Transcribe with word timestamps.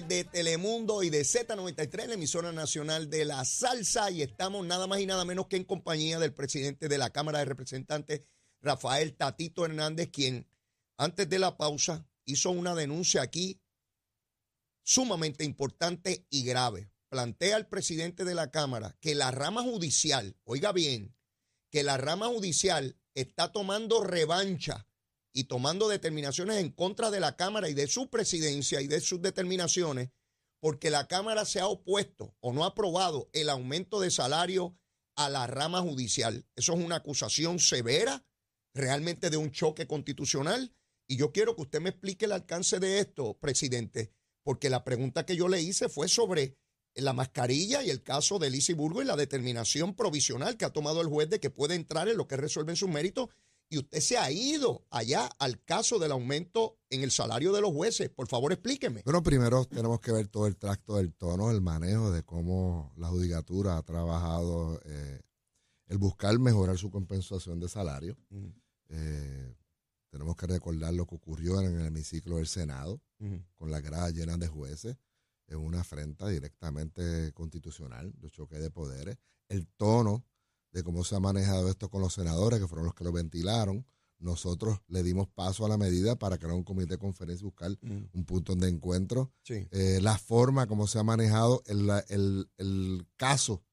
de 0.00 0.24
Telemundo 0.24 1.02
y 1.02 1.10
de 1.10 1.20
Z93, 1.20 2.06
la 2.06 2.14
emisora 2.14 2.50
nacional 2.50 3.10
de 3.10 3.26
la 3.26 3.44
salsa, 3.44 4.10
y 4.10 4.22
estamos 4.22 4.66
nada 4.66 4.86
más 4.86 5.00
y 5.00 5.06
nada 5.06 5.26
menos 5.26 5.48
que 5.48 5.56
en 5.56 5.64
compañía 5.64 6.18
del 6.18 6.32
presidente 6.32 6.88
de 6.88 6.96
la 6.96 7.10
Cámara 7.10 7.40
de 7.40 7.44
Representantes, 7.44 8.22
Rafael 8.62 9.14
Tatito 9.14 9.66
Hernández, 9.66 10.08
quien 10.10 10.48
antes 10.96 11.28
de 11.28 11.38
la 11.38 11.58
pausa 11.58 12.06
hizo 12.24 12.50
una 12.52 12.74
denuncia 12.74 13.20
aquí 13.20 13.60
sumamente 14.82 15.44
importante 15.44 16.26
y 16.30 16.42
grave. 16.42 16.90
Plantea 17.10 17.56
al 17.56 17.68
presidente 17.68 18.24
de 18.24 18.34
la 18.34 18.50
Cámara 18.50 18.96
que 18.98 19.14
la 19.14 19.30
rama 19.30 19.62
judicial, 19.62 20.38
oiga 20.44 20.72
bien, 20.72 21.14
que 21.70 21.82
la 21.82 21.98
rama 21.98 22.28
judicial 22.28 22.96
está 23.14 23.52
tomando 23.52 24.02
revancha 24.02 24.86
y 25.32 25.44
tomando 25.44 25.88
determinaciones 25.88 26.58
en 26.58 26.70
contra 26.70 27.10
de 27.10 27.20
la 27.20 27.36
Cámara 27.36 27.68
y 27.68 27.74
de 27.74 27.86
su 27.86 28.10
presidencia 28.10 28.80
y 28.80 28.86
de 28.86 29.00
sus 29.00 29.22
determinaciones, 29.22 30.10
porque 30.60 30.90
la 30.90 31.08
Cámara 31.08 31.44
se 31.44 31.60
ha 31.60 31.66
opuesto 31.66 32.36
o 32.40 32.52
no 32.52 32.64
ha 32.64 32.68
aprobado 32.68 33.28
el 33.32 33.48
aumento 33.48 34.00
de 34.00 34.10
salario 34.10 34.78
a 35.16 35.28
la 35.28 35.46
rama 35.46 35.80
judicial. 35.80 36.46
Eso 36.54 36.74
es 36.74 36.84
una 36.84 36.96
acusación 36.96 37.58
severa, 37.58 38.24
realmente 38.74 39.30
de 39.30 39.36
un 39.36 39.50
choque 39.50 39.86
constitucional. 39.86 40.74
Y 41.08 41.16
yo 41.16 41.32
quiero 41.32 41.56
que 41.56 41.62
usted 41.62 41.80
me 41.80 41.90
explique 41.90 42.26
el 42.26 42.32
alcance 42.32 42.78
de 42.78 43.00
esto, 43.00 43.38
presidente, 43.38 44.12
porque 44.44 44.70
la 44.70 44.84
pregunta 44.84 45.26
que 45.26 45.36
yo 45.36 45.48
le 45.48 45.60
hice 45.60 45.88
fue 45.88 46.08
sobre 46.08 46.56
la 46.94 47.12
mascarilla 47.12 47.82
y 47.82 47.90
el 47.90 48.02
caso 48.02 48.38
de 48.38 48.50
Lizy 48.50 48.74
Burgo 48.74 49.02
y 49.02 49.06
la 49.06 49.16
determinación 49.16 49.94
provisional 49.94 50.56
que 50.56 50.64
ha 50.64 50.70
tomado 50.70 51.00
el 51.00 51.08
juez 51.08 51.28
de 51.28 51.40
que 51.40 51.50
puede 51.50 51.74
entrar 51.74 52.08
en 52.08 52.16
lo 52.16 52.28
que 52.28 52.36
resuelven 52.36 52.76
sus 52.76 52.88
méritos 52.88 53.30
y 53.72 53.78
usted 53.78 54.00
se 54.00 54.18
ha 54.18 54.30
ido 54.30 54.84
allá 54.90 55.30
al 55.38 55.64
caso 55.64 55.98
del 55.98 56.12
aumento 56.12 56.78
en 56.90 57.02
el 57.02 57.10
salario 57.10 57.54
de 57.54 57.62
los 57.62 57.72
jueces. 57.72 58.10
Por 58.10 58.28
favor, 58.28 58.52
explíqueme. 58.52 59.00
Bueno, 59.02 59.22
primero 59.22 59.64
tenemos 59.64 59.98
que 59.98 60.12
ver 60.12 60.28
todo 60.28 60.46
el 60.46 60.58
tracto 60.58 60.96
del 60.96 61.14
tono, 61.14 61.50
el 61.50 61.62
manejo 61.62 62.10
de 62.10 62.22
cómo 62.22 62.92
la 62.98 63.08
judicatura 63.08 63.78
ha 63.78 63.82
trabajado 63.82 64.78
eh, 64.84 65.22
el 65.86 65.96
buscar 65.96 66.38
mejorar 66.38 66.76
su 66.76 66.90
compensación 66.90 67.60
de 67.60 67.68
salario. 67.70 68.18
Eh, 68.90 69.56
tenemos 70.10 70.36
que 70.36 70.48
recordar 70.48 70.92
lo 70.92 71.06
que 71.06 71.14
ocurrió 71.14 71.58
en 71.62 71.80
el 71.80 71.86
hemiciclo 71.86 72.36
del 72.36 72.48
Senado, 72.48 73.00
con 73.54 73.70
la 73.70 73.80
grada 73.80 74.10
llena 74.10 74.36
de 74.36 74.48
jueces, 74.48 74.98
en 75.46 75.56
una 75.56 75.80
afrenta 75.80 76.28
directamente 76.28 77.32
constitucional, 77.32 78.12
de 78.18 78.28
choque 78.28 78.58
de 78.58 78.70
poderes. 78.70 79.16
El 79.48 79.66
tono 79.66 80.26
de 80.72 80.82
cómo 80.82 81.04
se 81.04 81.14
ha 81.14 81.20
manejado 81.20 81.68
esto 81.68 81.88
con 81.88 82.00
los 82.00 82.14
senadores, 82.14 82.60
que 82.60 82.66
fueron 82.66 82.86
los 82.86 82.94
que 82.94 83.04
lo 83.04 83.12
ventilaron. 83.12 83.86
Nosotros 84.18 84.80
le 84.86 85.02
dimos 85.02 85.28
paso 85.28 85.66
a 85.66 85.68
la 85.68 85.76
medida 85.76 86.16
para 86.16 86.38
crear 86.38 86.54
un 86.54 86.62
comité 86.62 86.94
de 86.94 86.98
conferencia 86.98 87.42
y 87.42 87.46
buscar 87.46 87.72
mm. 87.82 88.10
un 88.12 88.24
punto 88.24 88.54
de 88.54 88.68
encuentro. 88.68 89.32
Eh, 89.48 89.98
la 90.00 90.16
forma 90.16 90.66
como 90.66 90.86
se 90.86 90.98
ha 90.98 91.02
manejado 91.02 91.62
el, 91.66 93.06
caso, 93.16 93.64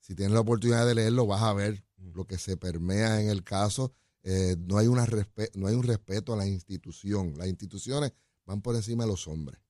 si 0.00 0.14
tienes 0.14 0.34
la 0.34 0.40
oportunidad 0.40 0.86
de 0.86 0.96
leerlo, 0.96 1.26
vas 1.26 1.42
a 1.42 1.52
ver 1.52 1.84
lo 1.96 2.26
que 2.26 2.38
se 2.38 2.56
permea 2.56 3.20
en 3.20 3.28
el 3.28 3.44
caso. 3.44 3.92
Eh, 4.22 4.56
no, 4.58 4.78
hay 4.78 4.88
una 4.88 5.06
no 5.54 5.66
hay 5.68 5.74
un 5.74 5.82
respeto 5.84 6.32
a 6.32 6.36
la 6.36 6.46
institución. 6.46 7.34
Las 7.38 7.46
instituciones 7.46 8.12
van 8.44 8.62
por 8.62 8.74
encima 8.74 9.04
de 9.04 9.10
los 9.10 9.28
hombres. 9.28 9.60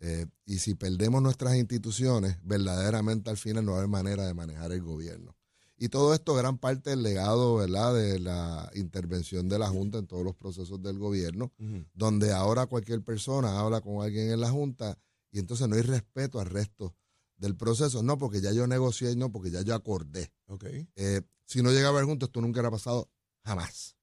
Eh, 0.00 0.26
y 0.46 0.58
si 0.58 0.74
perdemos 0.74 1.20
nuestras 1.22 1.56
instituciones, 1.56 2.38
verdaderamente 2.42 3.28
al 3.28 3.36
final 3.36 3.66
no 3.66 3.78
hay 3.78 3.86
manera 3.86 4.26
de 4.26 4.32
manejar 4.32 4.72
el 4.72 4.80
gobierno. 4.80 5.36
Y 5.82 5.88
todo 5.88 6.12
esto 6.12 6.34
gran 6.34 6.58
parte 6.58 6.90
del 6.90 7.02
legado, 7.02 7.56
¿verdad?, 7.56 7.94
de 7.94 8.18
la 8.20 8.70
intervención 8.74 9.48
de 9.48 9.58
la 9.58 9.70
Junta 9.70 9.96
en 9.96 10.06
todos 10.06 10.22
los 10.22 10.36
procesos 10.36 10.82
del 10.82 10.98
gobierno, 10.98 11.54
donde 11.94 12.32
ahora 12.32 12.66
cualquier 12.66 13.02
persona 13.02 13.58
habla 13.58 13.80
con 13.80 14.04
alguien 14.04 14.30
en 14.30 14.40
la 14.40 14.50
Junta 14.50 14.98
y 15.32 15.38
entonces 15.38 15.66
no 15.68 15.76
hay 15.76 15.80
respeto 15.80 16.38
al 16.38 16.50
resto 16.50 16.94
del 17.38 17.56
proceso. 17.56 18.02
No, 18.02 18.18
porque 18.18 18.42
ya 18.42 18.52
yo 18.52 18.66
negocié, 18.66 19.16
no, 19.16 19.32
porque 19.32 19.50
ya 19.50 19.62
yo 19.62 19.74
acordé. 19.74 20.30
Okay. 20.48 20.86
Eh, 20.96 21.22
si 21.46 21.62
no 21.62 21.72
llega 21.72 21.86
a 21.86 21.90
haber 21.92 22.04
junta, 22.04 22.26
esto 22.26 22.42
nunca 22.42 22.60
era 22.60 22.70
pasado 22.70 23.10
jamás. 23.42 23.96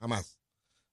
Jamás. 0.00 0.40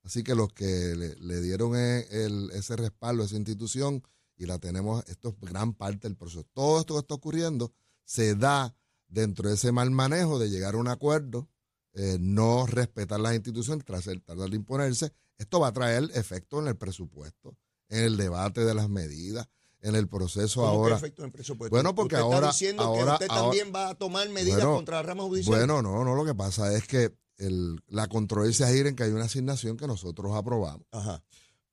Así 0.04 0.24
que 0.24 0.36
los 0.36 0.52
que 0.52 1.16
le, 1.20 1.42
dieron 1.42 1.74
e, 1.74 2.06
ese 2.52 2.76
respaldo 2.76 3.24
a 3.24 3.28
esa 3.28 3.38
institución 3.38 4.04
y 4.36 4.46
la 4.46 4.60
tenemos, 4.60 5.08
esto 5.08 5.30
es 5.30 5.50
gran 5.50 5.74
parte 5.74 6.10
del 6.10 6.18
proceso. 6.18 6.46
Todo 6.54 6.82
esto 6.82 6.96
que 6.96 7.00
está 7.00 7.16
ocurriendo 7.16 7.74
se 8.04 8.36
da 8.36 8.76
dentro 9.08 9.50
de 9.50 9.56
ese 9.56 9.72
mal 9.72 9.92
manejo 9.92 10.40
de 10.40 10.50
llegar 10.50 10.76
a 10.76 10.78
un 10.78 10.88
acuerdo, 10.88 11.50
eh, 11.94 12.18
no 12.20 12.66
respetar 12.66 13.20
las 13.20 13.36
instituciones, 13.36 13.86
tratar 13.86 14.50
de 14.50 14.56
imponerse, 14.56 15.12
esto 15.38 15.60
va 15.60 15.70
a 15.70 15.74
traer 15.74 16.10
efecto 16.14 16.60
en 16.60 16.68
el 16.68 16.76
presupuesto, 16.76 17.58
en 17.90 18.04
el 18.04 18.18
debate 18.18 18.66
de 18.66 18.74
las 18.74 18.90
medidas, 18.90 19.48
en 19.82 19.96
el 19.96 20.08
proceso 20.08 20.66
ahora. 20.66 21.00
en 21.02 21.32
presupuesto? 21.32 21.76
Bueno, 21.76 21.96
porque 21.96 22.16
ahora. 22.16 22.38
Está 22.38 22.52
diciendo 22.52 22.94
que 22.94 23.04
usted 23.04 23.28
también 23.28 23.72
va 23.74 23.90
a 23.90 23.96
tomar 23.96 24.28
medidas 24.30 24.64
contra 24.64 24.98
la 24.98 25.04
rama 25.04 25.24
judicial. 25.24 25.58
Bueno, 25.58 25.82
no, 25.82 26.04
no, 26.04 26.16
lo 26.16 26.26
que 26.26 26.36
pasa 26.36 26.74
es 26.74 26.88
que 26.88 27.16
el, 27.38 27.80
la 27.88 28.08
controversia 28.08 28.68
gira 28.68 28.90
en 28.90 28.96
que 28.96 29.04
hay 29.04 29.12
una 29.12 29.26
asignación 29.26 29.78
que 29.78 29.88
nosotros 29.88 30.36
aprobamos 30.36 30.88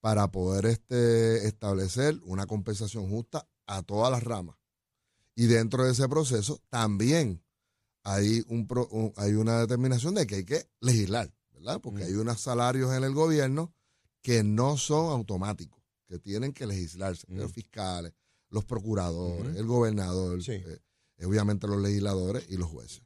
para 0.00 0.30
poder 0.30 0.66
este, 0.66 1.46
establecer 1.46 2.20
una 2.24 2.46
compensación 2.46 3.08
justa 3.08 3.48
a 3.66 3.82
todas 3.82 4.10
las 4.10 4.22
ramas. 4.22 4.56
Y 5.34 5.46
dentro 5.46 5.84
de 5.84 5.92
ese 5.92 6.08
proceso 6.08 6.60
también 6.68 7.42
hay, 8.04 8.44
un, 8.48 9.12
hay 9.16 9.32
una 9.32 9.60
determinación 9.60 10.14
de 10.14 10.26
que 10.26 10.36
hay 10.36 10.44
que 10.44 10.68
legislar, 10.80 11.32
¿verdad? 11.52 11.80
Porque 11.80 12.04
hay 12.04 12.14
unos 12.14 12.40
salarios 12.40 12.92
en 12.94 13.02
el 13.02 13.14
gobierno 13.14 13.72
que 14.22 14.44
no 14.44 14.76
son 14.76 15.10
automáticos, 15.10 15.82
que 16.06 16.18
tienen 16.18 16.52
que 16.52 16.66
legislarse, 16.66 17.26
los 17.28 17.52
fiscales, 17.52 18.12
los 18.50 18.64
procuradores, 18.64 19.56
el 19.56 19.66
gobernador, 19.66 20.38
eh, 20.46 20.80
obviamente 21.24 21.66
los 21.66 21.80
legisladores 21.80 22.44
y 22.48 22.56
los 22.56 22.68
jueces. 22.68 23.02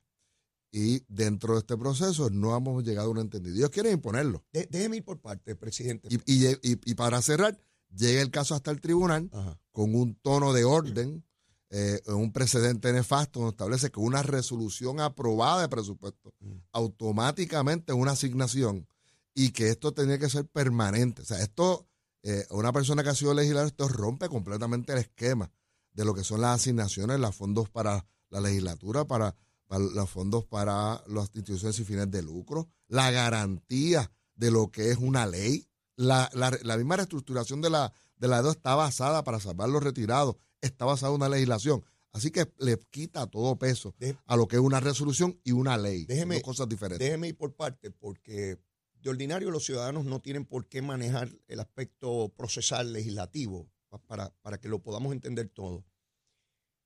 Y 0.71 1.03
dentro 1.09 1.55
de 1.55 1.61
este 1.61 1.79
proceso 1.79 2.29
no 2.29 2.55
hemos 2.55 2.85
llegado 2.85 3.09
a 3.09 3.13
un 3.13 3.19
entendido. 3.19 3.57
Ellos 3.57 3.71
quieren 3.71 3.95
imponerlo. 3.95 4.45
déjeme 4.53 4.99
ir 4.99 5.05
por 5.05 5.19
parte, 5.19 5.57
presidente. 5.57 6.09
Y, 6.27 6.47
y, 6.63 6.95
para 6.95 7.23
cerrar, 7.23 7.59
llega 7.97 8.21
el 8.21 8.31
caso 8.31 8.55
hasta 8.55 8.71
el 8.71 8.81
tribunal 8.81 9.31
con 9.73 9.95
un 9.95 10.15
tono 10.17 10.53
de 10.53 10.65
orden 10.65 11.25
eh, 11.71 12.01
un 12.07 12.33
precedente 12.33 12.93
nefasto 12.93 13.41
donde 13.41 13.51
establece 13.51 13.91
que 13.91 14.01
una 14.01 14.23
resolución 14.23 15.01
aprobada 15.01 15.63
de 15.63 15.69
presupuesto 15.69 16.33
mm. 16.41 16.53
automáticamente 16.73 17.93
es 17.93 17.99
una 17.99 18.13
asignación 18.13 18.89
y 19.35 19.51
que 19.51 19.69
esto 19.69 19.93
tenía 19.93 20.19
que 20.19 20.31
ser 20.31 20.47
permanente. 20.47 21.23
O 21.23 21.25
sea, 21.25 21.43
esto, 21.43 21.87
eh, 22.23 22.47
una 22.51 22.73
persona 22.73 23.03
que 23.03 23.11
ha 23.11 23.15
sido 23.15 23.35
legislador, 23.35 23.69
esto 23.69 23.87
rompe 23.87 24.29
completamente 24.29 24.93
el 24.93 24.99
esquema 24.99 25.53
de 25.93 26.05
lo 26.05 26.15
que 26.15 26.25
son 26.25 26.41
las 26.41 26.61
asignaciones, 26.61 27.21
los 27.21 27.37
fondos 27.37 27.69
para 27.69 28.07
la 28.31 28.41
legislatura, 28.41 29.05
para, 29.05 29.35
los 29.69 30.09
fondos 30.09 30.45
para 30.47 31.03
las 31.07 31.25
instituciones 31.35 31.77
sin 31.77 31.85
fines 31.85 32.11
de 32.11 32.23
lucro, 32.23 32.69
la 32.87 33.11
garantía 33.11 34.11
de 34.35 34.51
lo 34.51 34.71
que 34.71 34.91
es 34.91 34.99
una 34.99 35.27
ley. 35.27 35.69
La, 35.97 36.31
la, 36.33 36.77
misma 36.77 36.97
reestructuración 36.97 37.61
de 37.61 37.71
la, 37.71 37.93
de 38.17 38.29
la 38.29 38.39
deuda 38.39 38.53
está 38.53 38.75
basada 38.75 39.23
para 39.25 39.41
salvar 39.41 39.69
los 39.69 39.83
retirados 39.83 40.37
está 40.61 40.85
basada 40.85 41.13
en 41.13 41.17
una 41.17 41.29
legislación. 41.29 41.85
Así 42.13 42.31
que 42.31 42.51
le 42.59 42.79
quita 42.91 43.27
todo 43.27 43.59
peso 43.59 43.95
a 44.27 44.37
lo 44.37 44.49
que 44.49 44.57
es 44.57 44.63
una 44.63 44.81
resolución 44.81 45.39
y 45.45 45.53
una 45.53 45.77
ley. 45.77 46.05
Déjeme, 46.07 46.37
dos 46.37 46.43
cosas 46.43 46.69
diferentes. 46.69 47.07
Déjeme 47.07 47.29
ir 47.29 47.37
por 47.37 47.55
parte, 47.55 47.91
porque 47.91 48.59
de 48.95 49.11
ordinario 49.11 49.51
los 49.51 49.65
ciudadanos 49.65 50.05
no 50.05 50.21
tienen 50.21 50.45
por 50.45 50.69
qué 50.69 50.83
manejar 50.83 51.31
el 51.47 51.61
aspecto 51.61 52.33
procesal 52.37 52.93
legislativo 52.93 53.71
para, 54.07 54.31
para 54.43 54.59
que 54.59 54.69
lo 54.69 54.83
podamos 54.83 55.13
entender 55.13 55.49
todo. 55.49 55.85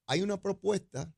Hay 0.06 0.22
una 0.22 0.40
propuesta 0.40 1.14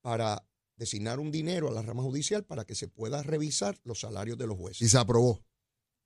para 0.00 0.46
designar 0.76 1.20
un 1.20 1.30
dinero 1.30 1.68
a 1.68 1.72
la 1.72 1.82
rama 1.82 2.02
judicial 2.02 2.44
para 2.44 2.64
que 2.64 2.74
se 2.74 2.88
pueda 2.88 3.22
revisar 3.22 3.78
los 3.84 4.00
salarios 4.00 4.38
de 4.38 4.46
los 4.46 4.56
jueces. 4.56 4.82
Y 4.82 4.88
se 4.88 4.98
aprobó. 4.98 5.44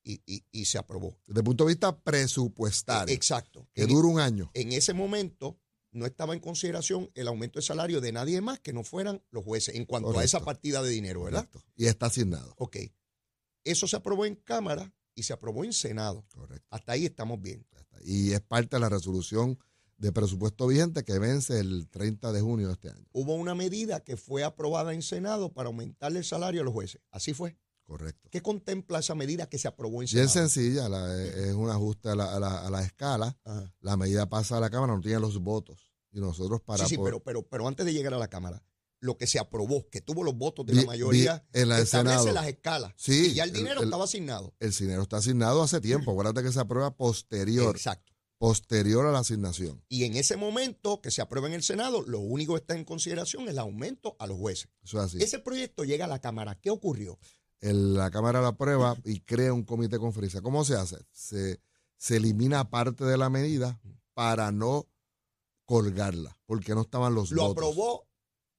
Y, 0.02 0.22
y, 0.26 0.44
y 0.52 0.64
se 0.66 0.78
aprobó. 0.78 1.18
Desde 1.26 1.40
el 1.40 1.44
punto 1.44 1.64
de 1.64 1.68
vista 1.68 1.98
presupuestario. 1.98 3.14
Exacto. 3.14 3.68
Que 3.74 3.86
dura 3.86 4.08
un 4.08 4.20
año. 4.20 4.50
En 4.54 4.72
ese 4.72 4.94
momento 4.94 5.58
no 5.96 6.06
estaba 6.06 6.34
en 6.34 6.40
consideración 6.40 7.10
el 7.14 7.28
aumento 7.28 7.58
de 7.58 7.64
salario 7.64 8.00
de 8.00 8.12
nadie 8.12 8.40
más 8.40 8.60
que 8.60 8.72
no 8.72 8.84
fueran 8.84 9.22
los 9.30 9.44
jueces 9.44 9.74
en 9.74 9.86
cuanto 9.86 10.18
a 10.18 10.24
esa 10.24 10.40
partida 10.44 10.82
de 10.82 10.90
dinero, 10.90 11.22
¿verdad? 11.24 11.48
Y 11.74 11.86
está 11.86 12.06
asignado. 12.06 12.54
Ok. 12.58 12.76
Eso 13.64 13.88
se 13.88 13.96
aprobó 13.96 14.26
en 14.26 14.36
Cámara 14.36 14.92
y 15.14 15.22
se 15.22 15.32
aprobó 15.32 15.64
en 15.64 15.72
Senado. 15.72 16.24
Correcto. 16.32 16.66
Hasta 16.70 16.92
ahí 16.92 17.06
estamos 17.06 17.40
bien. 17.40 17.66
Y 18.02 18.32
es 18.32 18.40
parte 18.40 18.76
de 18.76 18.80
la 18.80 18.88
resolución 18.88 19.58
de 19.96 20.12
presupuesto 20.12 20.66
vigente 20.66 21.04
que 21.04 21.18
vence 21.18 21.58
el 21.58 21.88
30 21.88 22.30
de 22.32 22.40
junio 22.40 22.66
de 22.68 22.74
este 22.74 22.90
año. 22.90 23.06
Hubo 23.12 23.34
una 23.34 23.54
medida 23.54 24.00
que 24.00 24.16
fue 24.16 24.44
aprobada 24.44 24.92
en 24.92 25.02
Senado 25.02 25.52
para 25.52 25.68
aumentarle 25.68 26.18
el 26.18 26.24
salario 26.24 26.60
a 26.60 26.64
los 26.64 26.74
jueces. 26.74 27.00
Así 27.10 27.32
fue. 27.32 27.56
Correcto. 27.86 28.28
¿Qué 28.30 28.42
contempla 28.42 28.98
esa 28.98 29.14
medida 29.14 29.48
que 29.48 29.58
se 29.58 29.68
aprobó 29.68 30.02
en 30.02 30.08
Senado? 30.08 30.26
Bien 30.26 30.48
sencilla, 30.48 30.86
es 31.22 31.54
un 31.54 31.70
ajuste 31.70 32.10
a 32.10 32.16
la, 32.16 32.82
escala. 32.82 33.38
La 33.80 33.96
medida 33.96 34.28
pasa 34.28 34.56
a 34.56 34.60
la 34.60 34.70
Cámara, 34.70 34.94
no 34.94 35.00
tiene 35.00 35.20
los 35.20 35.38
votos. 35.38 35.85
Y 36.16 36.20
nosotros 36.20 36.62
para. 36.62 36.84
Sí, 36.86 36.94
sí, 36.94 37.02
pero, 37.02 37.20
pero, 37.20 37.42
pero 37.46 37.68
antes 37.68 37.84
de 37.84 37.92
llegar 37.92 38.14
a 38.14 38.18
la 38.18 38.28
Cámara, 38.28 38.62
lo 39.00 39.18
que 39.18 39.26
se 39.26 39.38
aprobó, 39.38 39.86
que 39.90 40.00
tuvo 40.00 40.24
los 40.24 40.34
votos 40.34 40.64
de 40.64 40.72
la 40.72 40.84
mayoría, 40.84 41.46
en 41.52 41.68
la 41.68 41.78
establece 41.78 42.32
las 42.32 42.46
escalas. 42.46 42.94
Sí. 42.96 43.32
Y 43.32 43.34
ya 43.34 43.44
el 43.44 43.52
dinero 43.52 43.82
estaba 43.82 44.04
asignado. 44.04 44.54
El 44.58 44.72
dinero 44.72 45.02
está 45.02 45.18
asignado 45.18 45.62
hace 45.62 45.78
tiempo. 45.78 46.10
Acuérdate 46.12 46.42
que 46.42 46.52
se 46.52 46.58
aprueba 46.58 46.96
posterior. 46.96 47.76
Exacto. 47.76 48.14
posterior 48.38 49.04
a 49.04 49.12
la 49.12 49.18
asignación. 49.18 49.84
Y 49.90 50.04
en 50.04 50.16
ese 50.16 50.38
momento 50.38 51.02
que 51.02 51.10
se 51.10 51.20
aprueba 51.20 51.48
en 51.48 51.52
el 51.52 51.62
Senado, 51.62 52.02
lo 52.06 52.20
único 52.20 52.54
que 52.54 52.60
está 52.60 52.74
en 52.74 52.86
consideración 52.86 53.44
es 53.44 53.50
el 53.50 53.58
aumento 53.58 54.16
a 54.18 54.26
los 54.26 54.38
jueces. 54.38 54.70
Eso 54.82 54.98
es 54.98 55.04
así. 55.04 55.22
Ese 55.22 55.38
proyecto 55.38 55.84
llega 55.84 56.06
a 56.06 56.08
la 56.08 56.22
Cámara. 56.22 56.58
¿Qué 56.58 56.70
ocurrió? 56.70 57.18
La 57.60 58.10
Cámara 58.10 58.40
la 58.40 58.48
aprueba 58.48 58.96
y 59.04 59.20
crea 59.20 59.52
un 59.52 59.64
comité 59.64 59.96
de 59.96 60.00
conferencia. 60.00 60.40
¿Cómo 60.40 60.64
se 60.64 60.76
hace? 60.76 60.96
Se, 61.12 61.60
se 61.98 62.16
elimina 62.16 62.70
parte 62.70 63.04
de 63.04 63.18
la 63.18 63.28
medida 63.28 63.78
para 64.14 64.50
no 64.50 64.88
colgarla, 65.66 66.38
porque 66.46 66.74
no 66.74 66.80
estaban 66.82 67.14
los 67.14 67.30
Lo 67.30 67.42
votos. 67.48 67.56
aprobó, 67.56 68.08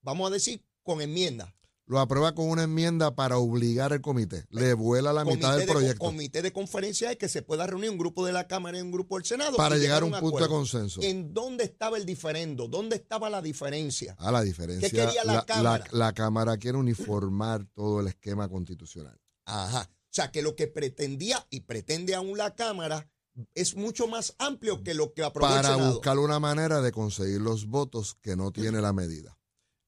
vamos 0.02 0.30
a 0.30 0.34
decir, 0.34 0.64
con 0.82 1.00
enmienda. 1.00 1.54
Lo 1.86 2.00
aprueba 2.00 2.34
con 2.34 2.50
una 2.50 2.64
enmienda 2.64 3.14
para 3.14 3.38
obligar 3.38 3.94
al 3.94 4.02
comité. 4.02 4.44
Le 4.50 4.74
vuela 4.74 5.10
la 5.14 5.24
mitad 5.24 5.56
del 5.56 5.66
de, 5.66 5.72
proyecto 5.72 6.04
comité 6.04 6.42
de 6.42 6.52
conferencia 6.52 7.10
es 7.10 7.16
que 7.16 7.30
se 7.30 7.40
pueda 7.40 7.66
reunir 7.66 7.88
un 7.88 7.96
grupo 7.96 8.26
de 8.26 8.32
la 8.32 8.46
Cámara 8.46 8.76
y 8.76 8.82
un 8.82 8.92
grupo 8.92 9.16
del 9.16 9.24
Senado. 9.24 9.56
para 9.56 9.78
llegar 9.78 10.02
a 10.02 10.04
un 10.04 10.12
un 10.12 10.20
punto 10.20 10.42
de 10.42 10.48
consenso. 10.48 11.00
¿En 11.02 11.32
dónde 11.32 11.64
estaba 11.64 11.96
el 11.96 12.04
diferendo? 12.04 12.68
¿Dónde 12.68 12.96
estaba 12.96 13.30
la 13.30 13.40
diferencia? 13.40 14.14
A 14.18 14.30
la 14.30 14.42
diferencia, 14.42 14.90
¿Qué 14.90 14.96
quería 14.96 15.24
la 15.24 15.46
Cámara? 15.46 15.86
la 15.92 16.12
Cámara 16.12 16.58
quiere 16.58 16.76
uniformar 16.76 17.64
todo 17.72 18.00
el 18.00 18.08
esquema 18.08 18.50
constitucional. 18.50 19.18
Ajá. 19.46 19.88
O 19.90 20.10
sea, 20.10 20.30
que 20.30 20.42
lo 20.42 20.54
que 20.54 20.66
pretendía 20.66 21.46
y 21.48 21.60
pretende 21.60 22.14
aún 22.14 22.36
la 22.36 22.54
Cámara 22.54 23.08
es 23.54 23.76
mucho 23.76 24.06
más 24.08 24.34
amplio 24.38 24.82
que 24.82 24.94
lo 24.94 25.12
que 25.14 25.22
aprobó 25.22 25.48
para 25.48 25.60
el 25.68 25.74
Senado. 25.74 25.92
buscar 25.92 26.18
una 26.18 26.38
manera 26.40 26.80
de 26.80 26.92
conseguir 26.92 27.40
los 27.40 27.66
votos 27.66 28.16
que 28.20 28.36
no 28.36 28.50
tiene 28.52 28.80
la 28.80 28.92
medida. 28.92 29.38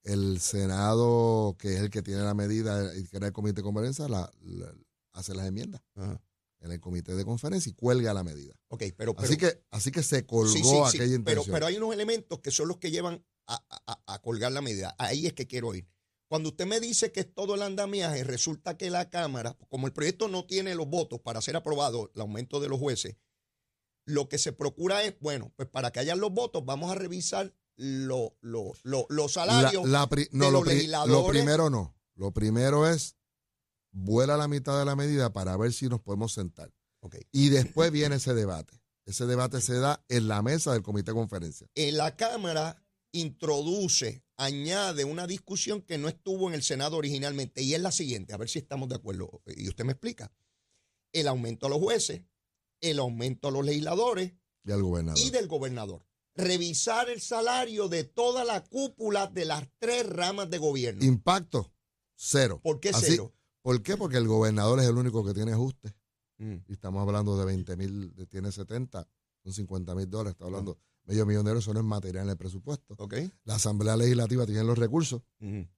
El 0.02 0.40
Senado, 0.40 1.56
que 1.58 1.74
es 1.74 1.80
el 1.80 1.90
que 1.90 2.02
tiene 2.02 2.22
la 2.22 2.34
medida 2.34 2.96
y 2.96 3.04
que 3.06 3.16
era 3.18 3.26
el 3.26 3.32
comité 3.32 3.56
de 3.56 3.62
conferencia, 3.62 4.08
la, 4.08 4.30
la- 4.42 4.74
hace 5.12 5.34
las 5.34 5.46
enmiendas 5.46 5.82
Ajá. 5.94 6.20
en 6.60 6.72
el 6.72 6.80
comité 6.80 7.14
de 7.14 7.24
conferencia 7.24 7.68
y 7.70 7.74
cuelga 7.74 8.14
la 8.14 8.22
medida. 8.24 8.54
Ok, 8.68 8.84
pero, 8.96 9.14
pero 9.14 9.18
así 9.26 9.36
que 9.36 9.62
así 9.70 9.90
que 9.90 10.02
se 10.02 10.24
colgó 10.24 10.52
Sí, 10.52 10.62
sí, 10.62 10.68
sí, 10.68 10.76
aquella 10.76 11.04
pero, 11.06 11.14
intención. 11.16 11.52
pero 11.52 11.66
hay 11.66 11.76
unos 11.76 11.92
elementos 11.92 12.40
que 12.40 12.50
son 12.50 12.68
los 12.68 12.78
que 12.78 12.90
llevan 12.90 13.24
a, 13.46 13.62
a- 13.86 14.14
a 14.14 14.22
colgar 14.22 14.52
la 14.52 14.60
medida. 14.62 14.94
Ahí 14.98 15.26
es 15.26 15.32
que 15.34 15.46
quiero 15.46 15.74
ir. 15.74 15.88
Cuando 16.28 16.50
usted 16.50 16.64
me 16.66 16.78
dice 16.78 17.10
que 17.10 17.20
es 17.20 17.34
todo 17.34 17.56
el 17.56 17.62
andamiaje, 17.62 18.22
resulta 18.22 18.76
que 18.78 18.88
la 18.88 19.10
Cámara, 19.10 19.58
como 19.68 19.88
el 19.88 19.92
proyecto 19.92 20.28
no 20.28 20.46
tiene 20.46 20.76
los 20.76 20.86
votos 20.88 21.20
para 21.20 21.40
ser 21.42 21.56
aprobado, 21.56 22.12
el 22.14 22.20
aumento 22.20 22.60
de 22.60 22.68
los 22.68 22.78
jueces, 22.78 23.16
lo 24.10 24.28
que 24.28 24.38
se 24.38 24.52
procura 24.52 25.02
es, 25.04 25.14
bueno, 25.20 25.52
pues 25.56 25.68
para 25.68 25.90
que 25.90 26.00
hayan 26.00 26.20
los 26.20 26.32
votos, 26.32 26.64
vamos 26.64 26.90
a 26.90 26.94
revisar 26.94 27.54
lo- 27.76 28.36
lo- 28.40 28.72
lo- 28.82 29.06
los 29.08 29.34
La- 29.36 29.44
salarios. 29.46 29.88
la 29.88 30.08
pri- 30.08 30.28
no, 30.32 30.46
de 30.46 30.50
los 30.52 30.62
pri- 30.64 30.74
legisladores. 30.74 31.12
lo 31.24 31.26
primero 31.28 31.70
no. 31.70 31.96
Lo 32.14 32.32
primero 32.32 32.86
es 32.86 33.16
vuela 33.92 34.36
la 34.36 34.48
mitad 34.48 34.78
de 34.78 34.84
la 34.84 34.94
medida 34.96 35.32
para 35.32 35.56
ver 35.56 35.72
si 35.72 35.88
nos 35.88 36.00
podemos 36.00 36.32
sentar. 36.34 36.70
Ok. 37.00 37.16
Y 37.32 37.48
después 37.48 37.90
viene 37.90 38.16
ese 38.16 38.34
debate. 38.34 38.78
Ese 39.06 39.24
debate 39.26 39.60
se 39.62 39.74
da 39.78 40.04
en 40.08 40.28
la 40.28 40.42
mesa 40.42 40.72
del 40.72 40.82
comité 40.82 41.12
de 41.12 41.16
conferencia. 41.16 41.66
En 41.74 41.96
la 41.96 42.14
Cámara 42.16 42.84
introduce, 43.12 44.22
añade 44.36 45.04
una 45.04 45.26
discusión 45.26 45.82
que 45.82 45.98
no 45.98 46.08
estuvo 46.08 46.48
en 46.48 46.54
el 46.54 46.62
Senado 46.62 46.96
originalmente, 46.96 47.62
y 47.62 47.74
es 47.74 47.80
la 47.80 47.90
siguiente, 47.92 48.32
a 48.32 48.36
ver 48.36 48.48
si 48.48 48.58
estamos 48.58 48.88
de 48.88 48.96
acuerdo, 48.96 49.42
y 49.46 49.68
usted 49.68 49.84
me 49.84 49.92
explica. 49.92 50.30
El 51.12 51.26
aumento 51.26 51.66
a 51.66 51.70
los 51.70 51.78
jueces, 51.78 52.22
el 52.80 52.98
aumento 52.98 53.48
a 53.48 53.50
los 53.50 53.64
legisladores 53.64 54.32
Y 54.64 54.72
al 54.72 54.82
gobernador. 54.82 55.18
y 55.24 55.30
del 55.30 55.48
gobernador. 55.48 56.04
Revisar 56.34 57.10
el 57.10 57.20
salario 57.20 57.88
de 57.88 58.04
toda 58.04 58.44
la 58.44 58.62
cúpula 58.64 59.26
de 59.26 59.44
las 59.44 59.68
tres 59.78 60.08
ramas 60.08 60.48
de 60.48 60.58
gobierno. 60.58 61.04
Impacto, 61.04 61.72
cero. 62.14 62.60
¿Por 62.62 62.80
qué 62.80 62.90
Así- 62.90 63.06
cero? 63.08 63.34
¿Por 63.62 63.82
qué? 63.82 63.96
Porque 63.96 64.16
el 64.16 64.26
gobernador 64.26 64.80
es 64.80 64.86
el 64.86 64.96
único 64.96 65.24
que 65.24 65.34
tiene 65.34 65.52
ajuste. 65.52 65.94
Mm. 66.38 66.56
Y 66.68 66.72
estamos 66.72 67.06
hablando 67.06 67.36
de 67.36 67.44
20 67.44 67.76
mil, 67.76 68.14
tiene 68.30 68.50
70, 68.52 69.06
son 69.42 69.52
50 69.52 69.94
mil 69.94 70.08
dólares. 70.08 70.32
Está 70.32 70.46
hablando 70.46 70.78
medio 71.04 71.26
millón 71.26 71.44
de 71.44 71.50
euros, 71.50 71.64
eso 71.64 71.74
no 71.74 71.80
es 71.80 71.86
material 71.86 72.24
en 72.24 72.30
el 72.30 72.36
presupuesto. 72.38 72.96
La 73.44 73.56
Asamblea 73.56 73.96
Legislativa 73.96 74.46
tiene 74.46 74.64
los 74.64 74.78
recursos 74.78 75.20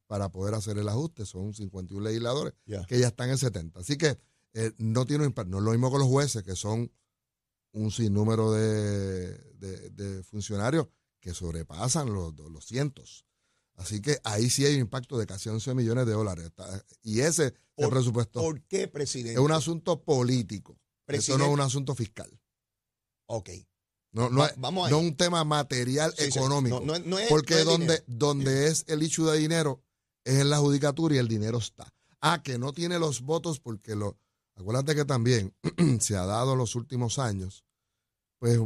para 0.06 0.28
poder 0.30 0.54
hacer 0.54 0.78
el 0.78 0.88
ajuste. 0.88 1.26
Son 1.26 1.52
51 1.54 2.04
legisladores 2.04 2.52
que 2.86 2.98
ya 3.00 3.08
están 3.08 3.30
en 3.30 3.38
70. 3.38 3.80
Así 3.80 3.96
que 3.96 4.16
eh, 4.54 4.72
no 4.78 5.04
tiene 5.06 5.24
un 5.24 5.30
impacto. 5.30 5.50
No 5.50 5.58
es 5.58 5.64
lo 5.64 5.70
mismo 5.72 5.90
con 5.90 6.00
los 6.00 6.08
jueces, 6.08 6.42
que 6.42 6.56
son 6.56 6.90
un 7.72 7.90
sinnúmero 7.90 8.52
de, 8.52 9.38
de- 9.54 9.90
de 9.90 10.22
funcionarios 10.24 10.88
que 11.20 11.32
sobrepasan 11.34 12.12
los, 12.12 12.34
los 12.38 12.64
cientos. 12.66 13.24
Así 13.76 14.02
que 14.02 14.18
ahí 14.24 14.50
sí 14.50 14.66
hay 14.66 14.74
un 14.74 14.80
impacto 14.82 15.16
de 15.16 15.26
casi 15.26 15.48
11 15.48 15.74
millones 15.74 16.04
de 16.06 16.12
dólares. 16.12 16.50
Y 17.02 17.20
ese 17.20 17.46
es 17.46 17.52
el 17.76 17.88
presupuesto. 17.88 18.40
¿Por 18.40 18.60
qué, 18.64 18.88
presidente? 18.88 19.32
es 19.34 19.38
un 19.38 19.52
asunto 19.52 20.02
político. 20.02 20.72
Esto 20.72 20.78
no 20.78 21.06
Presidente- 21.06 21.44
es 21.46 21.50
un 21.52 21.60
asunto 21.60 21.94
fiscal. 21.94 22.40
Ok. 23.26 23.50
No, 24.12 24.28
no, 24.28 24.40
Va- 24.40 24.48
es, 24.48 24.54
vamos 24.58 24.90
no 24.90 24.98
es 24.98 25.04
un 25.04 25.16
tema 25.16 25.42
material 25.44 26.12
Sí, 26.16 26.24
económico. 26.24 26.80
No, 26.80 26.98
no- 26.98 27.04
no 27.06 27.18
es- 27.18 27.28
porque 27.30 27.54
no 27.54 27.60
es 27.60 27.66
donde, 27.66 27.86
dinero. 27.86 28.04
donde 28.06 28.66
es 28.68 28.84
el 28.88 29.02
issue 29.02 29.24
de 29.30 29.38
dinero 29.38 29.82
es 30.24 30.34
en 30.40 30.50
la 30.50 30.58
judicatura 30.58 31.14
y 31.14 31.18
el 31.18 31.28
dinero 31.28 31.56
está. 31.58 31.92
Ah, 32.20 32.42
que 32.44 32.58
no 32.58 32.72
tiene 32.74 32.98
los 32.98 33.22
votos 33.22 33.58
porque 33.58 33.96
lo. 33.96 34.18
Acuérdate 34.56 34.94
que 34.94 35.04
también 35.04 35.54
se 36.00 36.16
ha 36.16 36.24
dado 36.26 36.52
en 36.52 36.58
los 36.58 36.74
últimos 36.74 37.18
años, 37.18 37.64
pues, 38.38 38.58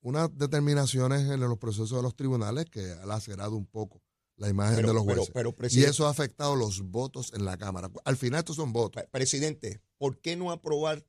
unas 0.00 0.36
determinaciones 0.36 1.22
en 1.30 1.40
los 1.40 1.58
procesos 1.58 1.90
de 1.92 2.02
los 2.02 2.14
tribunales 2.16 2.66
que 2.70 2.92
ha 2.92 3.06
lacerado 3.06 3.56
un 3.56 3.66
poco 3.66 4.02
la 4.36 4.48
imagen 4.48 4.76
Pero- 4.76 4.88
de 4.88 4.94
los 4.94 5.02
jueces. 5.04 5.30
pero, 5.32 5.54
y 5.70 5.84
eso 5.84 6.06
ha 6.06 6.10
afectado 6.10 6.56
los 6.56 6.82
votos 6.82 7.32
en 7.34 7.44
la 7.44 7.56
Cámara. 7.56 7.90
Al 8.04 8.16
final 8.16 8.40
estos 8.40 8.56
son 8.56 8.72
votos. 8.72 9.02
Pre- 9.02 9.08
Presidente, 9.10 9.80
¿por 9.96 10.18
qué 10.20 10.36
no 10.36 10.50
aprobar 10.50 11.06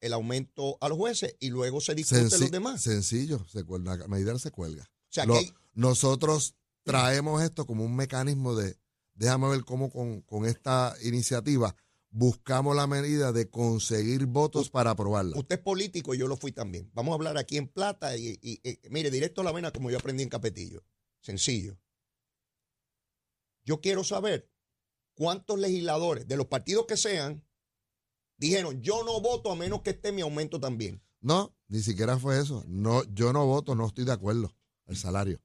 el 0.00 0.12
aumento 0.12 0.76
a 0.80 0.88
los 0.88 0.98
jueces 0.98 1.34
y 1.40 1.48
luego 1.50 1.80
se 1.80 1.94
discute 1.94 2.22
Senci- 2.26 2.40
los 2.40 2.50
demás? 2.50 2.82
Sencillo, 2.82 3.44
se 3.48 3.64
cuelga, 3.64 3.96
la 3.96 4.08
medida 4.08 4.38
se 4.38 4.50
cuelga. 4.50 4.82
O 4.84 4.88
sea, 5.08 5.24
Lo- 5.24 5.34
que 5.34 5.38
hay- 5.40 5.54
nosotros 5.72 6.54
traemos 6.84 7.42
esto 7.42 7.66
como 7.66 7.84
un 7.84 7.96
mecanismo 7.96 8.54
de, 8.54 8.76
déjame 9.14 9.48
ver 9.48 9.64
cómo 9.64 9.90
con, 9.90 10.20
con 10.20 10.44
esta 10.44 10.94
iniciativa 11.02 11.74
buscamos 12.16 12.76
la 12.76 12.86
medida 12.86 13.32
de 13.32 13.50
conseguir 13.50 14.26
votos 14.26 14.70
para 14.70 14.90
aprobarla. 14.92 15.36
usted 15.36 15.56
es 15.56 15.62
político 15.62 16.14
y 16.14 16.18
yo 16.18 16.28
lo 16.28 16.36
fui 16.36 16.52
también. 16.52 16.88
Vamos 16.94 17.10
a 17.10 17.14
hablar 17.16 17.36
aquí 17.36 17.56
en 17.56 17.66
plata 17.66 18.16
y, 18.16 18.38
y- 18.40 18.60
y- 18.62 18.78
mire, 18.88 19.10
directo 19.10 19.40
a 19.40 19.44
la 19.44 19.50
vena 19.52 19.72
como 19.72 19.90
yo 19.90 19.98
aprendí 19.98 20.22
en 20.22 20.28
Capetillo. 20.28 20.84
Sencillo. 21.20 21.76
Yo 23.64 23.80
quiero 23.80 24.04
saber 24.04 24.48
cuántos 25.14 25.58
legisladores 25.58 26.28
de 26.28 26.36
los 26.36 26.46
partidos 26.46 26.86
que 26.86 26.96
sean 26.96 27.44
dijeron, 28.36 28.80
yo 28.80 29.02
no 29.04 29.20
voto 29.20 29.50
a 29.50 29.56
menos 29.56 29.82
que 29.82 29.90
esté 29.90 30.12
mi 30.12 30.20
aumento 30.22 30.60
también. 30.60 31.02
No, 31.20 31.56
ni 31.68 31.80
siquiera 31.80 32.18
fue 32.18 32.38
eso. 32.40 32.62
No, 32.68 33.02
yo 33.12 33.32
no 33.32 33.44
voto, 33.46 33.74
no 33.74 33.86
estoy 33.88 34.04
de 34.04 34.12
acuerdo 34.12 34.54
el 34.86 34.96
salario. 34.96 35.40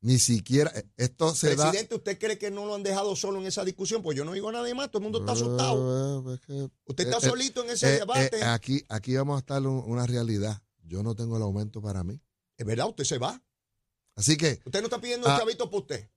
Ni 0.00 0.18
siquiera, 0.20 0.70
eh, 0.76 0.84
esto 0.96 1.34
se 1.34 1.56
da... 1.56 1.70
Presidente, 1.70 1.96
¿usted 1.96 2.18
cree 2.18 2.38
que 2.38 2.50
no 2.52 2.64
lo 2.66 2.74
han 2.76 2.84
dejado 2.84 3.16
solo 3.16 3.40
en 3.40 3.46
esa 3.46 3.64
discusión? 3.64 4.00
Pues 4.02 4.16
yo 4.16 4.24
no 4.24 4.32
digo 4.32 4.50
nada 4.52 4.72
más, 4.74 4.90
todo 4.90 4.98
el 4.98 5.02
mundo 5.04 5.18
está 5.20 5.32
asustado. 5.32 6.30
Eh, 6.30 6.34
es 6.34 6.40
que- 6.40 6.70
Usted 6.84 7.04
está 7.04 7.16
eh, 7.16 7.20
eh, 7.24 7.28
solito 7.30 7.64
en 7.64 7.70
ese 7.70 7.96
eh, 7.96 7.98
debate. 7.98 8.38
eh, 8.38 8.44
aquí, 8.44 8.84
aquí 8.88 9.16
vamos 9.16 9.36
a 9.36 9.38
estar 9.40 9.60
un- 9.66 9.82
una 9.86 10.06
realidad. 10.06 10.62
Yo 10.84 11.02
no 11.02 11.16
tengo 11.16 11.36
el 11.36 11.42
aumento 11.42 11.82
para 11.82 12.04
mí. 12.04 12.20
Es 12.56 12.64
verdad, 12.64 12.88
usted 12.88 13.04
se 13.04 13.18
va. 13.18 13.42
Así 14.14 14.36
que 14.36 14.60
Usted 14.64 14.80
no 14.80 14.86
está 14.86 15.00
pidiendo 15.00 15.26
un 15.26 15.32
Ah, 15.32 15.38
chavito 15.38 15.68
para 15.70 15.78
usted. 15.80 16.10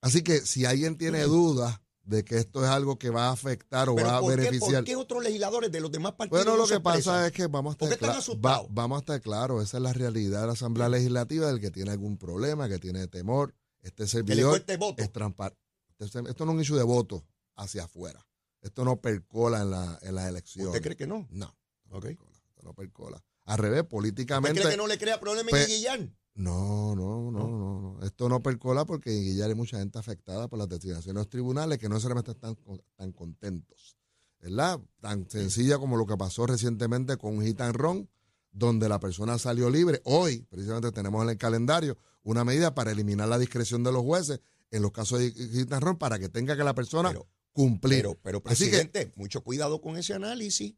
Así 0.00 0.22
que 0.22 0.40
si 0.40 0.64
alguien 0.64 0.98
tiene 0.98 1.22
dudas 1.22 1.80
de 2.04 2.24
que 2.24 2.38
esto 2.38 2.64
es 2.64 2.70
algo 2.70 2.98
que 2.98 3.10
va 3.10 3.28
a 3.28 3.30
afectar 3.32 3.88
o 3.88 3.94
va 3.94 4.16
a 4.16 4.20
¿por 4.20 4.30
qué, 4.34 4.36
beneficiar. 4.42 4.80
¿por 4.80 4.84
qué 4.84 4.96
otros 4.96 5.22
legisladores 5.22 5.70
de 5.70 5.80
los 5.80 5.90
demás 5.92 6.12
partidos 6.12 6.44
Bueno, 6.44 6.56
no 6.58 6.62
lo 6.64 6.68
que 6.68 6.80
pasa 6.80 7.26
es 7.26 7.32
que 7.32 7.46
vamos 7.46 7.74
a 7.74 7.78
¿Por 7.78 7.88
qué 7.88 7.94
estar 7.94 8.10
están 8.10 8.22
cla- 8.22 8.42
va- 8.44 8.50
asustados? 8.56 8.66
vamos 8.74 8.96
a 8.96 9.00
estar 9.00 9.20
claros, 9.20 9.62
esa 9.62 9.76
es 9.76 9.82
la 9.82 9.92
realidad 9.92 10.40
de 10.40 10.46
la 10.48 10.52
Asamblea 10.54 10.88
Legislativa, 10.88 11.46
del 11.46 11.60
que 11.60 11.70
tiene 11.70 11.90
algún 11.92 12.18
problema, 12.18 12.68
que 12.68 12.78
tiene 12.78 13.06
temor. 13.06 13.54
Este 13.82 14.06
servidor 14.06 14.64
voto. 14.78 15.02
es 15.02 15.12
transparente. 15.12 15.58
Esto 15.98 16.44
no 16.44 16.52
es 16.52 16.56
un 16.56 16.60
issue 16.60 16.76
de 16.76 16.82
voto 16.84 17.24
hacia 17.56 17.84
afuera. 17.84 18.24
Esto 18.60 18.84
no 18.84 19.00
percola 19.00 19.62
en, 19.62 19.70
la, 19.70 19.98
en 20.02 20.14
las 20.14 20.28
elecciones. 20.28 20.68
¿Usted 20.68 20.82
cree 20.82 20.96
que 20.96 21.06
no? 21.06 21.26
No, 21.30 21.56
no 21.86 21.96
Ok. 21.96 22.04
percola, 22.04 22.30
esto 22.48 22.62
no 22.62 22.74
percola. 22.74 23.24
Al 23.44 23.58
revés, 23.58 23.80
¿Usted 23.80 23.90
políticamente. 23.90 24.60
cree 24.60 24.72
que 24.72 24.76
no 24.76 24.86
le 24.86 24.98
crea 24.98 25.18
problema 25.18 25.50
en 25.58 25.66
Guillán? 25.66 26.16
No, 26.34 26.94
no, 26.96 27.30
no, 27.30 27.46
no, 27.46 27.80
no. 27.80 28.02
Esto 28.02 28.28
no 28.28 28.42
percola 28.42 28.84
porque 28.86 29.14
en 29.14 29.22
Guillar 29.22 29.50
hay 29.50 29.54
mucha 29.54 29.78
gente 29.78 29.98
afectada 29.98 30.48
por 30.48 30.58
las 30.58 30.68
designaciones 30.68 31.06
de 31.06 31.20
los 31.20 31.28
tribunales 31.28 31.78
que 31.78 31.88
no 31.88 31.94
necesariamente 31.96 32.30
están 32.30 32.56
tan 32.96 33.12
contentos. 33.12 33.96
¿Verdad? 34.40 34.80
Tan 35.00 35.28
sencilla 35.30 35.78
como 35.78 35.96
lo 35.96 36.06
que 36.06 36.16
pasó 36.16 36.46
recientemente 36.46 37.16
con 37.16 37.36
un 37.38 37.54
run, 37.74 38.08
donde 38.50 38.88
la 38.88 38.98
persona 38.98 39.38
salió 39.38 39.70
libre. 39.70 40.00
Hoy, 40.04 40.42
precisamente, 40.50 40.90
tenemos 40.90 41.22
en 41.22 41.30
el 41.30 41.38
calendario 41.38 41.96
una 42.24 42.44
medida 42.44 42.74
para 42.74 42.90
eliminar 42.90 43.28
la 43.28 43.38
discreción 43.38 43.84
de 43.84 43.92
los 43.92 44.02
jueces 44.02 44.40
en 44.70 44.82
los 44.82 44.90
casos 44.90 45.20
de 45.20 45.30
hit 45.30 45.72
and 45.72 45.82
run 45.84 45.96
para 45.96 46.18
que 46.18 46.28
tenga 46.28 46.56
que 46.56 46.64
la 46.64 46.74
persona 46.74 47.10
Pero- 47.10 47.28
cumplir. 47.52 47.98
Pero, 48.02 48.18
pero 48.20 48.42
Así 48.46 48.64
que- 48.64 48.70
presidente, 48.70 49.12
mucho 49.16 49.42
cuidado 49.44 49.80
con 49.80 49.96
ese 49.96 50.14
análisis, 50.14 50.74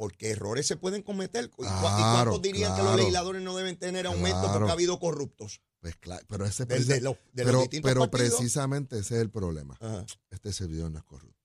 porque 0.00 0.30
errores 0.30 0.66
se 0.66 0.76
pueden 0.76 1.02
cometer. 1.02 1.44
¿Y 1.44 1.48
cua- 1.48 1.66
¿Y 1.66 1.68
Claro, 1.68 2.30
cuántos 2.30 2.40
dirían 2.40 2.74
que 2.74 2.82
los 2.82 2.96
legisladores 2.96 3.42
no 3.42 3.54
deben 3.54 3.76
tener 3.78 4.06
aumento 4.06 4.38
Claro. 4.40 4.52
porque 4.54 4.70
ha 4.70 4.72
habido 4.72 4.98
corruptos? 4.98 5.60
Pues 5.80 5.94
claro, 5.96 6.24
pero 6.26 6.46
ese 6.46 6.64
De, 6.64 6.82
de 6.82 7.00
los, 7.02 7.16
de 7.34 7.42
los 7.44 7.50
pero, 7.52 7.60
distintos 7.60 7.90
pero 7.90 8.10
precisamente 8.10 8.98
ese 8.98 9.16
es 9.16 9.20
el 9.20 9.28
problema. 9.30 9.76
Ajá. 9.78 10.06
Este 10.30 10.54
servidor 10.54 10.90
no 10.90 10.96
es 11.00 11.04
corrupto. 11.04 11.36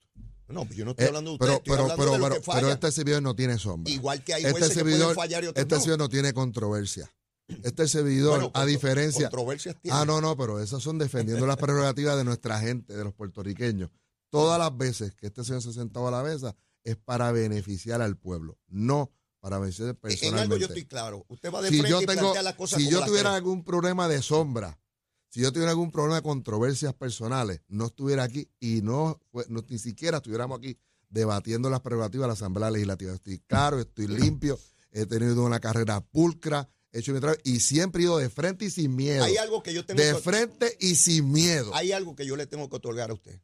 No, 0.47 0.63
pues 0.63 0.77
yo 0.77 0.85
no 0.85 0.91
estoy 0.91 1.03
Eh, 1.03 1.07
hablando 1.09 1.31
de 1.31 1.33
usted, 1.35 1.45
pero, 1.47 1.57
estoy 1.57 1.71
pero, 1.73 1.81
hablando 1.83 2.01
pero, 2.01 2.11
de 2.13 2.17
los 2.19 2.29
pero, 2.29 2.41
que 2.41 2.51
pero 2.61 2.71
este 2.71 2.91
servidor 2.93 3.21
no 3.23 3.35
tiene 3.35 3.59
sombra. 3.59 3.91
Igual 3.91 4.23
que 4.23 4.33
hay 4.35 4.41
este 4.43 4.51
jueces 4.51 4.69
que 4.69 4.73
servidor- 4.75 4.99
pueden 4.99 5.15
fallar 5.17 5.43
y 5.43 5.47
otros 5.47 5.61
Este 5.61 5.75
no. 5.75 5.81
servidor 5.81 5.99
no 5.99 6.09
tiene 6.09 6.33
controversia. 6.33 7.11
este 7.61 7.87
servidor, 7.89 8.51
a 8.53 8.65
diferencia. 8.65 9.29
Controversias 9.29 9.75
Ah, 9.91 10.05
no, 10.05 10.21
no, 10.21 10.37
pero 10.37 10.61
esas 10.61 10.81
son 10.81 10.97
defendiendo 10.97 11.45
las 11.45 11.57
prerrogativas 11.57 12.15
de 12.17 12.23
nuestra 12.23 12.57
gente, 12.61 12.95
de 12.95 13.03
los 13.03 13.13
puertorriqueños. 13.13 13.89
Todas 14.31 14.57
las 14.57 14.75
veces 14.75 15.13
que 15.13 15.27
este 15.27 15.43
señor 15.43 15.61
se 15.61 15.71
sentaba 15.73 16.07
a 16.07 16.11
la 16.11 16.23
mesa 16.23 16.55
es 16.85 16.95
para 16.95 17.31
beneficiar 17.33 18.01
al 18.01 18.15
pueblo, 18.15 18.57
no 18.67 19.11
para 19.41 19.59
beneficiar 19.59 19.95
personalmente. 19.95 20.37
En 20.37 20.51
algo 20.53 20.57
yo 20.57 20.67
estoy 20.67 20.85
claro. 20.85 21.25
Usted 21.27 21.51
va 21.51 21.61
de 21.61 21.69
si 21.69 21.79
frente 21.79 21.89
yo 21.89 21.99
tengo, 22.05 22.33
y 22.39 22.43
las 22.43 22.55
cosas 22.55 22.81
Si 22.81 22.89
yo 22.89 23.03
tuviera 23.03 23.35
algún 23.35 23.63
problema 23.63 24.07
de 24.07 24.21
sombra, 24.21 24.79
si 25.29 25.41
yo 25.41 25.51
tuviera 25.51 25.71
algún 25.71 25.91
problema 25.91 26.15
de 26.15 26.21
controversias 26.21 26.93
personales, 26.93 27.61
no 27.67 27.87
estuviera 27.87 28.23
aquí 28.23 28.47
y 28.59 28.81
no, 28.81 29.19
no 29.49 29.65
ni 29.67 29.79
siquiera 29.79 30.17
estuviéramos 30.17 30.59
aquí 30.59 30.77
debatiendo 31.09 31.69
las 31.69 31.81
prerrogativas 31.81 32.25
de 32.25 32.27
la 32.27 32.33
Asamblea 32.33 32.71
Legislativa. 32.71 33.13
Estoy 33.13 33.39
claro, 33.39 33.79
estoy 33.79 34.07
limpio, 34.07 34.59
he 34.91 35.05
tenido 35.05 35.43
una 35.43 35.59
carrera 35.59 35.99
pulcra, 36.01 36.69
he 36.91 36.99
hecho 36.99 37.13
mi 37.13 37.19
trabajo 37.19 37.41
y 37.43 37.59
siempre 37.59 38.01
he 38.01 38.05
ido 38.05 38.17
de 38.17 38.29
frente 38.29 38.65
y 38.65 38.69
sin 38.69 38.95
miedo. 38.95 39.23
Hay 39.23 39.37
algo 39.37 39.61
que 39.61 39.73
yo 39.73 39.85
tengo 39.85 40.01
De 40.01 40.15
frente 40.15 40.77
y 40.79 40.95
sin 40.95 41.31
miedo. 41.31 41.71
Hay 41.73 41.91
algo 41.91 42.15
que 42.15 42.25
yo 42.25 42.35
le 42.35 42.47
tengo 42.47 42.69
que 42.69 42.75
otorgar 42.77 43.09
a 43.09 43.13
usted. 43.13 43.41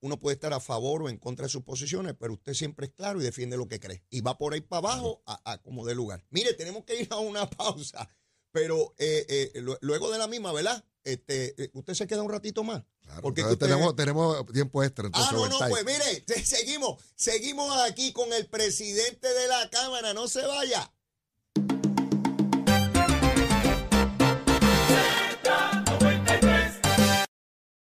Uno 0.00 0.18
puede 0.18 0.34
estar 0.34 0.52
a 0.52 0.60
favor 0.60 1.02
o 1.02 1.08
en 1.08 1.16
contra 1.16 1.46
de 1.46 1.50
sus 1.50 1.62
posiciones, 1.62 2.14
pero 2.18 2.32
usted 2.32 2.54
siempre 2.54 2.86
es 2.86 2.92
claro 2.92 3.20
y 3.20 3.24
defiende 3.24 3.56
lo 3.56 3.68
que 3.68 3.78
cree. 3.78 4.04
Y 4.10 4.20
va 4.20 4.36
por 4.36 4.54
ahí 4.54 4.60
para 4.60 4.88
abajo 4.88 5.22
a, 5.26 5.58
como 5.58 5.86
de 5.86 5.94
lugar. 5.94 6.24
Mire, 6.30 6.54
tenemos 6.54 6.84
que 6.84 7.00
ir 7.00 7.08
a 7.10 7.18
una 7.18 7.48
pausa, 7.50 8.08
pero 8.52 8.94
eh, 8.98 9.26
eh, 9.28 9.64
luego 9.80 10.10
de 10.10 10.18
la 10.18 10.26
misma, 10.26 10.52
¿verdad? 10.52 10.84
Este, 11.04 11.62
eh, 11.62 11.70
usted 11.74 11.94
se 11.94 12.06
queda 12.06 12.22
un 12.22 12.30
ratito 12.30 12.62
más. 12.62 12.82
porque 13.22 13.42
tenemos, 13.56 13.96
tenemos 13.96 14.46
tiempo 14.52 14.82
extra. 14.82 15.08
ah, 15.12 15.30
no, 15.32 15.48
no, 15.48 15.58
pues 15.68 15.84
mire, 15.84 16.24
seguimos, 16.44 17.02
seguimos 17.14 17.74
aquí 17.82 18.12
con 18.12 18.32
el 18.32 18.46
presidente 18.46 19.28
de 19.32 19.48
la 19.48 19.70
Cámara, 19.70 20.12
no 20.14 20.28
se 20.28 20.44
vaya. 20.46 20.92